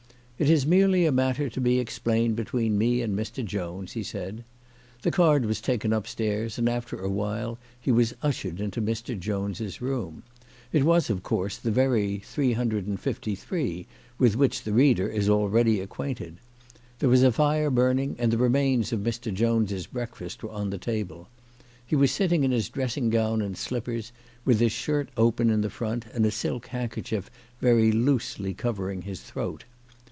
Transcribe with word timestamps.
"It 0.41 0.49
is 0.49 0.65
merely 0.65 1.05
a 1.05 1.11
matter 1.11 1.51
to 1.51 1.61
be 1.61 1.77
explained 1.77 2.35
between 2.35 2.75
me 2.75 3.03
and 3.03 3.15
Mr. 3.15 3.45
Jones," 3.45 3.91
he 3.91 4.01
said. 4.01 4.43
The 5.03 5.11
card 5.11 5.45
was 5.45 5.61
taken 5.61 5.93
upstairs, 5.93 6.57
and 6.57 6.67
after 6.67 6.99
awhile 6.99 7.59
he 7.79 7.91
was 7.91 8.15
ushered 8.23 8.59
into 8.59 8.81
Mr. 8.81 9.15
Jones' 9.19 9.79
room. 9.81 10.23
It 10.73 10.83
was, 10.83 11.11
of 11.11 11.21
course, 11.21 11.57
that 11.57 11.69
very 11.69 12.23
353 12.25 13.85
with 14.17 14.35
which 14.35 14.63
the 14.63 14.73
reader 14.73 15.07
is 15.07 15.29
already 15.29 15.79
acquainted. 15.79 16.37
There 16.97 17.09
was 17.09 17.21
a 17.21 17.31
fire 17.31 17.69
burning, 17.69 18.15
and 18.17 18.31
the 18.33 18.39
remains 18.39 18.91
of 18.91 19.01
Mr. 19.01 19.31
Jones' 19.31 19.85
breakfast 19.85 20.41
were 20.41 20.49
on 20.49 20.71
the 20.71 20.79
table. 20.79 21.27
He 21.85 21.95
was 21.95 22.11
sitting 22.11 22.43
in 22.43 22.49
his 22.49 22.67
dressing 22.67 23.11
gown 23.11 23.43
and 23.43 23.55
slippers, 23.55 24.11
with 24.43 24.59
his 24.59 24.71
shirt 24.71 25.09
open 25.17 25.51
in 25.51 25.61
the 25.61 25.69
front, 25.69 26.07
and 26.15 26.25
a 26.25 26.31
silk 26.31 26.65
handkerchief 26.65 27.29
very 27.59 27.91
loosely 27.91 28.55
covering 28.55 29.03
his 29.03 29.21
throat. 29.21 29.65